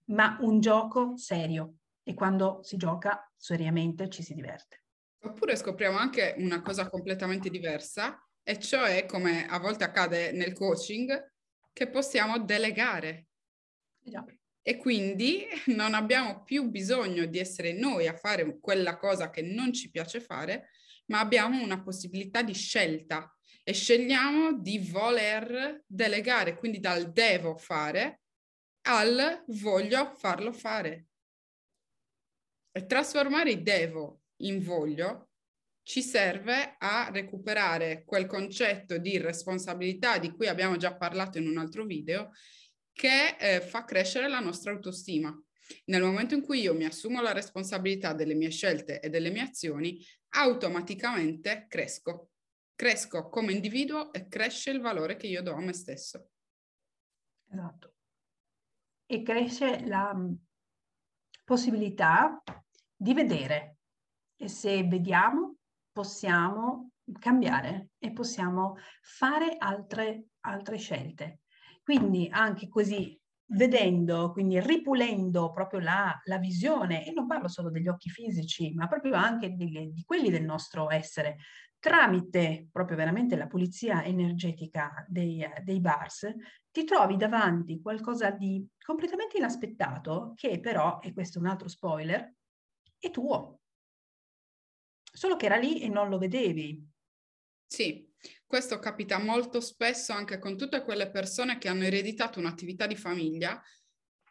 ma 0.06 0.38
un 0.40 0.60
gioco 0.60 1.16
serio. 1.16 1.78
E 2.04 2.14
quando 2.14 2.60
si 2.62 2.76
gioca 2.76 3.30
seriamente 3.36 4.08
ci 4.08 4.22
si 4.22 4.34
diverte. 4.34 4.84
Oppure 5.24 5.56
scopriamo 5.56 5.98
anche 5.98 6.34
una 6.38 6.62
cosa 6.62 6.88
completamente 6.88 7.50
diversa, 7.50 8.18
e 8.42 8.58
cioè, 8.58 9.06
come 9.06 9.46
a 9.46 9.58
volte 9.58 9.84
accade 9.84 10.32
nel 10.32 10.52
coaching, 10.52 11.32
che 11.72 11.88
possiamo 11.88 12.38
delegare. 12.38 13.26
Già. 13.98 14.24
E 14.64 14.76
quindi 14.76 15.44
non 15.74 15.94
abbiamo 15.94 16.42
più 16.44 16.68
bisogno 16.68 17.26
di 17.26 17.38
essere 17.38 17.72
noi 17.72 18.06
a 18.06 18.16
fare 18.16 18.58
quella 18.60 18.96
cosa 18.96 19.30
che 19.30 19.42
non 19.42 19.72
ci 19.72 19.90
piace 19.90 20.20
fare, 20.20 20.70
ma 21.06 21.20
abbiamo 21.20 21.60
una 21.62 21.82
possibilità 21.82 22.42
di 22.42 22.54
scelta 22.54 23.34
e 23.64 23.72
scegliamo 23.72 24.58
di 24.58 24.78
voler 24.78 25.82
delegare, 25.86 26.56
quindi 26.56 26.80
dal 26.80 27.12
devo 27.12 27.56
fare 27.56 28.20
al 28.82 29.44
voglio 29.46 30.14
farlo 30.16 30.52
fare. 30.52 31.06
E 32.72 32.86
trasformare 32.86 33.52
il 33.52 33.62
devo 33.62 34.22
in 34.42 34.60
voglio 34.62 35.31
ci 35.82 36.02
serve 36.02 36.76
a 36.78 37.10
recuperare 37.10 38.04
quel 38.04 38.26
concetto 38.26 38.98
di 38.98 39.18
responsabilità 39.18 40.18
di 40.18 40.30
cui 40.30 40.46
abbiamo 40.46 40.76
già 40.76 40.96
parlato 40.96 41.38
in 41.38 41.48
un 41.48 41.58
altro 41.58 41.84
video, 41.84 42.30
che 42.92 43.36
eh, 43.38 43.60
fa 43.60 43.84
crescere 43.84 44.28
la 44.28 44.40
nostra 44.40 44.72
autostima. 44.72 45.36
Nel 45.86 46.02
momento 46.02 46.34
in 46.34 46.42
cui 46.42 46.60
io 46.60 46.74
mi 46.74 46.84
assumo 46.84 47.20
la 47.20 47.32
responsabilità 47.32 48.12
delle 48.12 48.34
mie 48.34 48.50
scelte 48.50 49.00
e 49.00 49.08
delle 49.08 49.30
mie 49.30 49.42
azioni, 49.42 50.04
automaticamente 50.30 51.66
cresco. 51.68 52.30
Cresco 52.74 53.28
come 53.28 53.52
individuo 53.52 54.12
e 54.12 54.28
cresce 54.28 54.70
il 54.70 54.80
valore 54.80 55.16
che 55.16 55.26
io 55.26 55.42
do 55.42 55.52
a 55.52 55.60
me 55.60 55.72
stesso. 55.72 56.30
Esatto. 57.50 57.94
E 59.06 59.22
cresce 59.22 59.84
la 59.86 60.14
mm, 60.14 60.32
possibilità 61.44 62.42
di 62.94 63.14
vedere. 63.14 63.76
E 64.36 64.48
se 64.48 64.82
vediamo, 64.84 65.58
possiamo 65.92 66.90
cambiare 67.18 67.90
e 67.98 68.12
possiamo 68.12 68.76
fare 69.02 69.56
altre, 69.58 70.28
altre 70.40 70.76
scelte. 70.78 71.40
Quindi 71.82 72.28
anche 72.30 72.68
così 72.68 73.18
vedendo, 73.52 74.32
quindi 74.32 74.60
ripulendo 74.60 75.50
proprio 75.50 75.80
la, 75.80 76.18
la, 76.24 76.38
visione, 76.38 77.06
e 77.06 77.12
non 77.12 77.26
parlo 77.26 77.48
solo 77.48 77.70
degli 77.70 77.88
occhi 77.88 78.08
fisici, 78.08 78.72
ma 78.72 78.86
proprio 78.88 79.14
anche 79.14 79.50
di, 79.50 79.66
di, 79.92 80.02
quelli 80.04 80.30
del 80.30 80.44
nostro 80.44 80.90
essere, 80.90 81.36
tramite 81.78 82.68
proprio 82.70 82.96
veramente 82.96 83.36
la 83.36 83.48
pulizia 83.48 84.04
energetica 84.04 85.04
dei, 85.08 85.44
dei 85.64 85.80
bars, 85.80 86.32
ti 86.70 86.84
trovi 86.84 87.16
davanti 87.16 87.80
qualcosa 87.80 88.30
di 88.30 88.66
completamente 88.82 89.36
inaspettato, 89.36 90.32
che 90.34 90.60
però, 90.60 91.00
e 91.02 91.12
questo 91.12 91.38
è 91.38 91.42
un 91.42 91.48
altro 91.48 91.68
spoiler, 91.68 92.34
è 92.98 93.10
tuo. 93.10 93.61
Solo 95.12 95.36
che 95.36 95.46
era 95.46 95.56
lì 95.56 95.82
e 95.82 95.88
non 95.88 96.08
lo 96.08 96.18
vedevi. 96.18 96.82
Sì, 97.66 98.10
questo 98.46 98.78
capita 98.78 99.18
molto 99.18 99.60
spesso 99.60 100.12
anche 100.12 100.38
con 100.38 100.56
tutte 100.56 100.82
quelle 100.82 101.10
persone 101.10 101.58
che 101.58 101.68
hanno 101.68 101.84
ereditato 101.84 102.38
un'attività 102.38 102.86
di 102.86 102.96
famiglia 102.96 103.62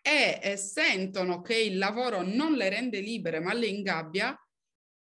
e, 0.02 0.40
e 0.42 0.58
sentono 0.58 1.42
che 1.42 1.56
il 1.56 1.78
lavoro 1.78 2.24
non 2.24 2.54
le 2.54 2.70
rende 2.70 3.00
libere 3.00 3.40
ma 3.40 3.54
le 3.54 3.68
ingabbia 3.68 4.36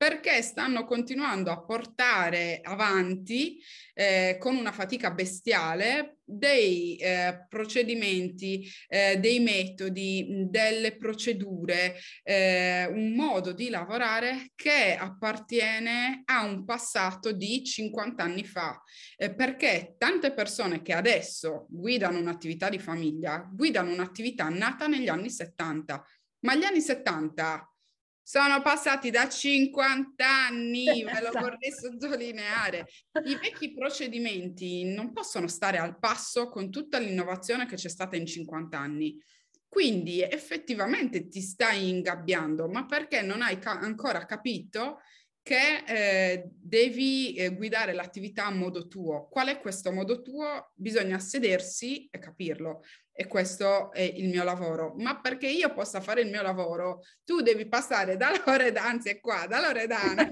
perché 0.01 0.41
stanno 0.41 0.84
continuando 0.84 1.51
a 1.51 1.63
portare 1.63 2.60
avanti 2.63 3.62
eh, 3.93 4.38
con 4.39 4.55
una 4.55 4.72
fatica 4.72 5.12
bestiale 5.12 6.17
dei 6.24 6.96
eh, 6.96 7.46
procedimenti, 7.48 8.67
eh, 8.88 9.20
dei 9.20 9.39
metodi, 9.41 10.48
delle 10.50 10.98
procedure, 10.98 12.00
eh, 12.24 12.88
un 12.88 13.13
modo 13.13 13.51
di 13.51 13.70
lavorare 13.70 14.50
che 14.55 14.98
appartiene 15.00 16.24
a 16.25 16.46
un 16.46 16.65
passato 16.65 17.31
di 17.31 17.63
50 17.63 18.24
anni 18.24 18.43
fa, 18.43 18.81
eh, 19.17 19.31
perché 19.36 19.93
tante 20.00 20.34
persone 20.34 20.81
che 20.81 20.93
adesso 20.93 21.67
guidano 21.70 22.17
un'attività 22.17 22.70
di 22.70 22.79
famiglia 22.79 23.48
guidano 23.53 23.91
un'attività 23.91 24.50
nata 24.50 24.88
negli 24.88 25.10
anni 25.10 25.29
70, 25.29 26.03
ma 26.39 26.55
gli 26.55 26.63
anni 26.63 26.81
70 26.81 27.71
sono 28.32 28.62
passati 28.62 29.10
da 29.10 29.28
50 29.28 30.26
anni, 30.26 30.86
ve 31.04 31.22
lo 31.22 31.38
vorrei 31.38 31.70
sottolineare. 31.70 32.88
I 33.26 33.36
vecchi 33.36 33.74
procedimenti 33.74 34.86
non 34.86 35.12
possono 35.12 35.50
stare 35.50 35.80
al 35.80 36.00
passo 36.00 36.48
con 36.48 36.72
tutta 36.72 36.98
l'innovazione 36.98 37.66
che 37.66 37.76
c'è 37.76 37.90
stata 37.90 38.16
in 38.16 38.26
50 38.26 38.80
anni. 38.80 39.22
Quindi 39.68 40.22
effettivamente 40.22 41.28
ti 41.28 41.41
stai 41.41 41.89
ingabbiando, 41.89 42.70
ma 42.70 42.86
perché 42.86 43.22
non 43.22 43.41
hai 43.41 43.60
ca- 43.60 43.80
ancora 43.80 44.26
capito 44.26 45.02
che 45.44 45.84
eh, 45.86 46.52
devi 46.71 47.34
eh, 47.34 47.53
guidare 47.53 47.91
l'attività 47.91 48.45
a 48.45 48.51
modo 48.51 48.88
tuo. 48.88 49.27
Qual 49.27 49.49
è 49.49 49.60
questo 49.60 49.91
modo 49.91 50.21
tuo? 50.21 50.71
Bisogna 50.73 51.19
sedersi 51.19 52.07
e 52.10 52.17
capirlo 52.17 52.86
e 53.12 53.27
questo 53.27 53.91
è 53.91 53.99
il 53.99 54.29
mio 54.29 54.45
lavoro. 54.45 54.93
Ma 54.95 55.19
perché 55.19 55.49
io 55.49 55.73
possa 55.73 55.99
fare 55.99 56.21
il 56.21 56.29
mio 56.29 56.41
lavoro, 56.41 57.01
tu 57.25 57.41
devi 57.41 57.67
passare 57.67 58.15
da 58.15 58.31
Loredana, 58.45 58.88
anzi 58.88 59.10
è 59.10 59.19
qua, 59.19 59.47
da 59.47 59.60
Loredana, 59.60 60.29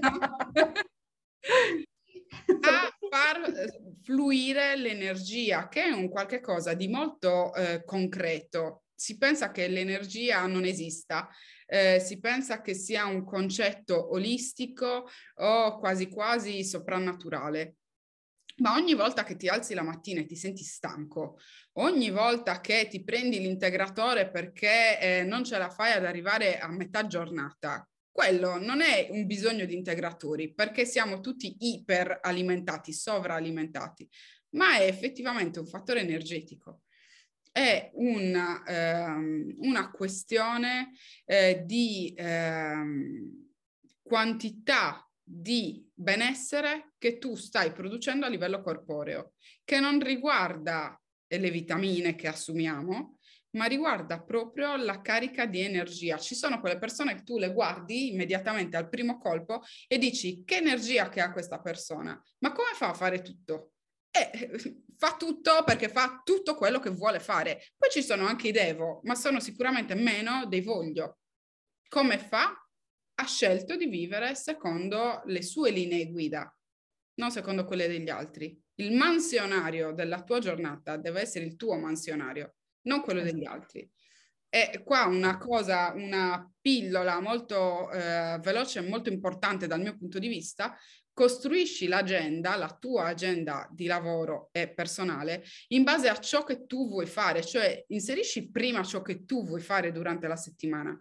a 2.62 2.96
far 3.10 3.42
eh, 3.44 3.78
fluire 4.02 4.76
l'energia, 4.76 5.68
che 5.68 5.82
è 5.82 5.90
un 5.90 6.08
qualche 6.08 6.40
cosa 6.40 6.72
di 6.72 6.88
molto 6.88 7.52
eh, 7.52 7.84
concreto. 7.84 8.84
Si 9.00 9.16
pensa 9.16 9.50
che 9.50 9.66
l'energia 9.66 10.44
non 10.46 10.66
esista, 10.66 11.26
eh, 11.64 12.00
si 12.00 12.20
pensa 12.20 12.60
che 12.60 12.74
sia 12.74 13.06
un 13.06 13.24
concetto 13.24 14.12
olistico 14.12 15.08
o 15.36 15.78
quasi 15.78 16.10
quasi 16.10 16.62
soprannaturale. 16.62 17.76
Ma 18.56 18.74
ogni 18.74 18.92
volta 18.92 19.24
che 19.24 19.36
ti 19.36 19.48
alzi 19.48 19.72
la 19.72 19.80
mattina 19.80 20.20
e 20.20 20.26
ti 20.26 20.36
senti 20.36 20.64
stanco, 20.64 21.38
ogni 21.78 22.10
volta 22.10 22.60
che 22.60 22.88
ti 22.90 23.02
prendi 23.02 23.40
l'integratore 23.40 24.30
perché 24.30 25.00
eh, 25.00 25.22
non 25.24 25.44
ce 25.44 25.56
la 25.56 25.70
fai 25.70 25.92
ad 25.92 26.04
arrivare 26.04 26.58
a 26.58 26.68
metà 26.68 27.06
giornata, 27.06 27.88
quello 28.10 28.58
non 28.58 28.82
è 28.82 29.08
un 29.12 29.24
bisogno 29.24 29.64
di 29.64 29.74
integratori 29.74 30.52
perché 30.52 30.84
siamo 30.84 31.20
tutti 31.20 31.56
iperalimentati, 31.58 32.92
sovralimentati, 32.92 34.06
ma 34.56 34.76
è 34.76 34.82
effettivamente 34.82 35.58
un 35.58 35.66
fattore 35.66 36.00
energetico. 36.00 36.82
È 37.52 37.90
una, 37.94 38.62
ehm, 38.64 39.54
una 39.58 39.90
questione 39.90 40.92
eh, 41.24 41.62
di 41.64 42.14
ehm, 42.16 43.48
quantità 44.02 45.04
di 45.22 45.88
benessere 45.94 46.94
che 46.98 47.18
tu 47.18 47.34
stai 47.34 47.72
producendo 47.72 48.26
a 48.26 48.28
livello 48.28 48.60
corporeo, 48.60 49.34
che 49.64 49.78
non 49.80 50.00
riguarda 50.00 51.00
le 51.26 51.50
vitamine 51.50 52.16
che 52.16 52.26
assumiamo, 52.26 53.18
ma 53.52 53.64
riguarda 53.66 54.22
proprio 54.22 54.76
la 54.76 55.00
carica 55.00 55.46
di 55.46 55.60
energia. 55.60 56.18
Ci 56.18 56.34
sono 56.34 56.60
quelle 56.60 56.78
persone 56.78 57.14
che 57.14 57.22
tu 57.22 57.38
le 57.38 57.52
guardi 57.52 58.12
immediatamente 58.12 58.76
al 58.76 58.88
primo 58.88 59.18
colpo 59.18 59.62
e 59.86 59.98
dici 59.98 60.44
che 60.44 60.56
energia 60.56 61.08
che 61.08 61.20
ha 61.20 61.32
questa 61.32 61.60
persona, 61.60 62.20
ma 62.38 62.52
come 62.52 62.70
fa 62.74 62.90
a 62.90 62.94
fare 62.94 63.22
tutto? 63.22 63.72
E 64.10 64.50
fa 64.96 65.16
tutto 65.16 65.62
perché 65.64 65.88
fa 65.88 66.20
tutto 66.24 66.54
quello 66.54 66.78
che 66.78 66.90
vuole 66.90 67.20
fare. 67.20 67.62
Poi 67.76 67.90
ci 67.90 68.02
sono 68.02 68.26
anche 68.26 68.48
i 68.48 68.52
devo, 68.52 69.00
ma 69.04 69.14
sono 69.14 69.40
sicuramente 69.40 69.94
meno 69.94 70.46
dei 70.46 70.60
voglio. 70.60 71.18
Come 71.88 72.18
fa? 72.18 72.54
ha 73.20 73.26
scelto 73.26 73.76
di 73.76 73.86
vivere 73.86 74.34
secondo 74.34 75.20
le 75.26 75.42
sue 75.42 75.70
linee 75.70 76.10
guida, 76.10 76.52
non 77.16 77.30
secondo 77.30 77.64
quelle 77.66 77.86
degli 77.86 78.08
altri. 78.08 78.58
Il 78.76 78.94
mansionario 78.94 79.92
della 79.92 80.22
tua 80.22 80.38
giornata 80.38 80.96
deve 80.96 81.20
essere 81.20 81.44
il 81.44 81.56
tuo 81.56 81.76
mansionario, 81.76 82.54
non 82.86 83.02
quello 83.02 83.20
degli 83.20 83.42
esatto. 83.42 83.54
altri. 83.54 83.90
E 84.48 84.82
qua 84.82 85.04
una 85.04 85.36
cosa, 85.36 85.92
una 85.94 86.50
pillola 86.60 87.20
molto 87.20 87.90
eh, 87.92 88.38
veloce 88.40 88.78
e 88.78 88.88
molto 88.88 89.10
importante 89.10 89.66
dal 89.66 89.80
mio 89.80 89.96
punto 89.96 90.18
di 90.18 90.28
vista, 90.28 90.74
costruisci 91.20 91.86
l'agenda, 91.86 92.56
la 92.56 92.74
tua 92.80 93.08
agenda 93.08 93.68
di 93.70 93.84
lavoro 93.84 94.48
e 94.52 94.72
personale 94.72 95.44
in 95.68 95.82
base 95.82 96.08
a 96.08 96.18
ciò 96.18 96.44
che 96.44 96.64
tu 96.64 96.88
vuoi 96.88 97.04
fare, 97.04 97.44
cioè 97.44 97.84
inserisci 97.88 98.50
prima 98.50 98.82
ciò 98.82 99.02
che 99.02 99.26
tu 99.26 99.44
vuoi 99.44 99.60
fare 99.60 99.92
durante 99.92 100.26
la 100.26 100.36
settimana 100.36 100.98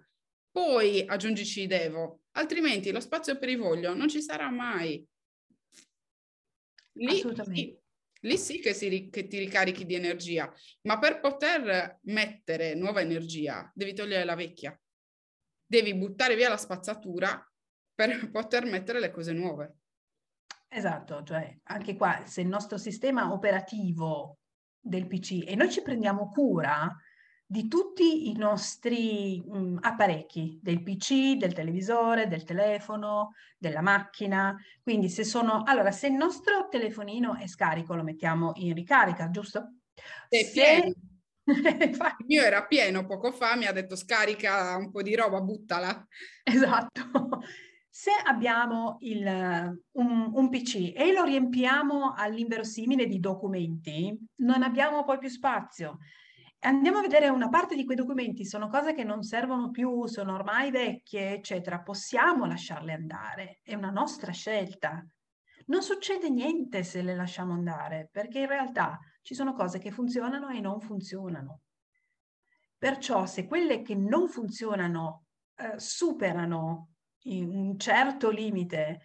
poi 0.51 1.05
aggiungici 1.07 1.61
i 1.61 1.67
devo, 1.67 2.23
altrimenti 2.31 2.91
lo 2.91 2.99
spazio 2.99 3.37
per 3.37 3.47
i 3.47 3.55
voglio 3.55 3.93
non 3.93 4.09
ci 4.09 4.21
sarà 4.21 4.49
mai. 4.49 5.07
Lì, 6.97 7.15
sì, 7.15 7.79
lì 8.21 8.37
sì 8.37 8.59
che, 8.59 8.73
si, 8.73 9.09
che 9.09 9.27
ti 9.27 9.37
ricarichi 9.37 9.85
di 9.85 9.95
energia, 9.95 10.53
ma 10.81 10.99
per 10.99 11.21
poter 11.21 11.99
mettere 12.03 12.73
nuova 12.73 12.99
energia 12.99 13.71
devi 13.73 13.93
togliere 13.93 14.25
la 14.25 14.35
vecchia. 14.35 14.77
Devi 15.65 15.95
buttare 15.95 16.35
via 16.35 16.49
la 16.49 16.57
spazzatura 16.57 17.41
per 17.93 18.09
poter 18.31 18.65
mettere 18.65 18.99
le 18.99 19.11
cose 19.11 19.31
nuove. 19.31 19.75
Esatto, 20.71 21.23
cioè 21.23 21.57
anche 21.63 21.95
qua 21.95 22.21
se 22.25 22.41
il 22.41 22.47
nostro 22.47 22.77
sistema 22.77 23.33
operativo 23.33 24.37
del 24.79 25.07
PC 25.07 25.43
e 25.45 25.55
noi 25.55 25.71
ci 25.71 25.81
prendiamo 25.81 26.29
cura 26.29 26.95
di 27.51 27.67
tutti 27.67 28.29
i 28.29 28.35
nostri 28.37 29.41
mh, 29.43 29.79
apparecchi, 29.81 30.59
del 30.61 30.83
PC, 30.83 31.33
del 31.37 31.53
televisore, 31.53 32.27
del 32.27 32.43
telefono, 32.43 33.33
della 33.57 33.81
macchina. 33.81 34.55
Quindi 34.83 35.09
se 35.09 35.23
sono... 35.23 35.63
Allora, 35.65 35.89
se 35.89 36.05
il 36.05 36.13
nostro 36.13 36.67
telefonino 36.69 37.35
è 37.35 37.47
scarico, 37.47 37.95
lo 37.95 38.03
mettiamo 38.03 38.51
in 38.57 38.75
ricarica, 38.75 39.31
giusto? 39.31 39.77
È 40.27 40.43
se... 40.43 40.51
pieno. 40.51 40.93
il 41.49 42.25
mio 42.27 42.43
era 42.43 42.67
pieno 42.67 43.07
poco 43.07 43.31
fa, 43.31 43.55
mi 43.55 43.65
ha 43.65 43.71
detto 43.71 43.95
scarica 43.95 44.75
un 44.75 44.91
po' 44.91 45.01
di 45.01 45.15
roba, 45.15 45.41
buttala. 45.41 46.07
Esatto. 46.43 47.01
Se 47.99 48.11
abbiamo 48.11 48.95
il, 49.01 49.25
un, 49.25 50.31
un, 50.33 50.49
PC 50.49 50.93
e 50.95 51.11
lo 51.11 51.25
riempiamo 51.25 52.13
all'inverosimile 52.15 53.05
di 53.07 53.19
documenti, 53.19 54.17
non 54.35 54.63
abbiamo 54.63 55.03
poi 55.03 55.17
più 55.17 55.27
spazio. 55.27 55.97
Andiamo 56.59 56.99
a 56.99 57.01
vedere 57.01 57.27
una 57.27 57.49
parte 57.49 57.75
di 57.75 57.83
quei 57.83 57.97
documenti, 57.97 58.45
sono 58.45 58.69
cose 58.69 58.93
che 58.93 59.03
non 59.03 59.23
servono 59.23 59.69
più, 59.69 60.05
sono 60.05 60.33
ormai 60.35 60.71
vecchie, 60.71 61.33
eccetera. 61.33 61.81
Possiamo 61.81 62.45
lasciarle 62.45 62.93
andare, 62.93 63.59
è 63.63 63.75
una 63.75 63.91
nostra 63.91 64.31
scelta. 64.31 65.05
Non 65.65 65.83
succede 65.83 66.29
niente 66.29 66.83
se 66.83 67.01
le 67.01 67.15
lasciamo 67.15 67.51
andare, 67.51 68.07
perché 68.09 68.39
in 68.39 68.47
realtà 68.47 68.97
ci 69.21 69.35
sono 69.35 69.51
cose 69.51 69.77
che 69.77 69.91
funzionano 69.91 70.47
e 70.47 70.61
non 70.61 70.79
funzionano. 70.79 71.63
Perciò 72.77 73.25
se 73.25 73.45
quelle 73.45 73.81
che 73.81 73.95
non 73.95 74.29
funzionano 74.29 75.25
eh, 75.55 75.77
superano 75.77 76.88
un 77.23 77.77
certo 77.77 78.29
limite, 78.29 79.01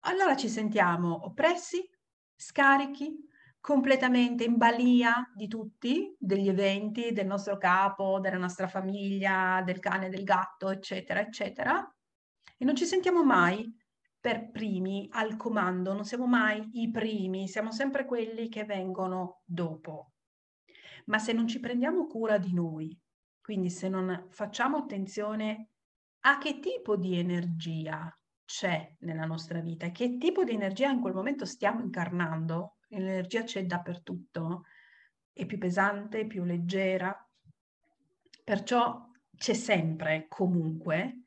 allora 0.00 0.36
ci 0.36 0.48
sentiamo 0.48 1.26
oppressi, 1.26 1.88
scarichi, 2.34 3.28
completamente 3.60 4.42
in 4.42 4.56
balia 4.56 5.30
di 5.32 5.46
tutti, 5.46 6.14
degli 6.18 6.48
eventi, 6.48 7.12
del 7.12 7.26
nostro 7.26 7.56
capo, 7.56 8.18
della 8.18 8.36
nostra 8.36 8.66
famiglia, 8.66 9.62
del 9.64 9.78
cane, 9.78 10.08
del 10.08 10.24
gatto, 10.24 10.70
eccetera, 10.70 11.20
eccetera. 11.20 11.94
E 12.58 12.64
non 12.64 12.74
ci 12.74 12.84
sentiamo 12.84 13.22
mai 13.22 13.72
per 14.18 14.50
primi 14.50 15.08
al 15.12 15.36
comando, 15.36 15.92
non 15.92 16.04
siamo 16.04 16.26
mai 16.26 16.68
i 16.80 16.90
primi, 16.90 17.46
siamo 17.46 17.70
sempre 17.70 18.04
quelli 18.04 18.48
che 18.48 18.64
vengono 18.64 19.42
dopo. 19.44 20.12
Ma 21.06 21.18
se 21.18 21.32
non 21.32 21.46
ci 21.46 21.60
prendiamo 21.60 22.06
cura 22.06 22.38
di 22.38 22.52
noi, 22.52 22.96
quindi 23.40 23.70
se 23.70 23.88
non 23.88 24.26
facciamo 24.30 24.76
attenzione 24.76 25.71
a 26.24 26.38
che 26.38 26.60
tipo 26.60 26.96
di 26.96 27.18
energia 27.18 28.14
c'è 28.44 28.96
nella 29.00 29.24
nostra 29.24 29.60
vita, 29.60 29.90
che 29.90 30.18
tipo 30.18 30.44
di 30.44 30.52
energia 30.52 30.90
in 30.90 31.00
quel 31.00 31.14
momento 31.14 31.44
stiamo 31.44 31.80
incarnando, 31.80 32.76
l'energia 32.88 33.42
c'è 33.42 33.64
dappertutto, 33.64 34.64
è 35.32 35.46
più 35.46 35.58
pesante, 35.58 36.26
più 36.26 36.44
leggera, 36.44 37.16
perciò 38.44 39.08
c'è 39.34 39.54
sempre, 39.54 40.26
comunque, 40.28 41.24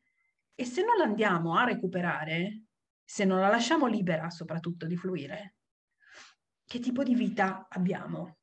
e 0.53 0.65
se 0.65 0.83
non 0.83 0.97
la 0.97 1.03
andiamo 1.03 1.55
a 1.55 1.65
recuperare, 1.65 2.63
se 3.03 3.25
non 3.25 3.39
la 3.39 3.49
lasciamo 3.49 3.87
libera 3.87 4.29
soprattutto 4.29 4.85
di 4.85 4.95
fluire, 4.95 5.55
che 6.65 6.79
tipo 6.79 7.03
di 7.03 7.15
vita 7.15 7.67
abbiamo? 7.69 8.37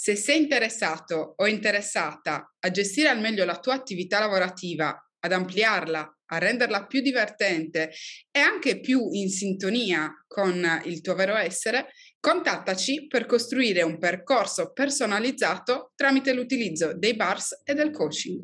Se 0.00 0.14
sei 0.14 0.42
interessato 0.42 1.34
o 1.38 1.48
interessata 1.48 2.54
a 2.60 2.70
gestire 2.70 3.08
al 3.08 3.18
meglio 3.18 3.44
la 3.44 3.58
tua 3.58 3.74
attività 3.74 4.20
lavorativa, 4.20 4.96
ad 5.18 5.32
ampliarla, 5.32 6.18
a 6.26 6.38
renderla 6.38 6.86
più 6.86 7.00
divertente 7.00 7.90
e 8.30 8.38
anche 8.38 8.78
più 8.78 9.08
in 9.10 9.28
sintonia 9.28 10.08
con 10.28 10.64
il 10.84 11.00
tuo 11.00 11.16
vero 11.16 11.34
essere, 11.34 11.88
contattaci 12.20 13.08
per 13.08 13.26
costruire 13.26 13.82
un 13.82 13.98
percorso 13.98 14.70
personalizzato 14.72 15.90
tramite 15.96 16.32
l'utilizzo 16.32 16.96
dei 16.96 17.16
bars 17.16 17.62
e 17.64 17.74
del 17.74 17.90
coaching. 17.90 18.40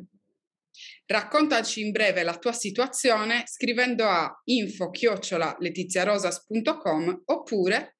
Raccontaci 1.06 1.82
in 1.82 1.92
breve 1.92 2.24
la 2.24 2.36
tua 2.36 2.52
situazione 2.52 3.44
scrivendo 3.46 4.08
a 4.08 4.28
info-letiziarosas.com 4.42 7.22
oppure 7.26 7.93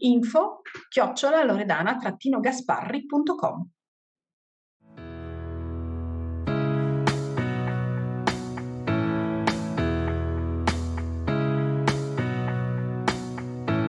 info 0.00 0.62
chiocciolaloredana-gasparri.com 0.88 3.68